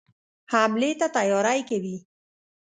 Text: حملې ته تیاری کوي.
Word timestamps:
حملې 0.51 0.91
ته 0.99 1.07
تیاری 1.15 1.61
کوي. 1.69 1.97